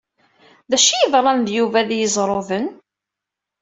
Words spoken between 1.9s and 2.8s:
Iẓerruden?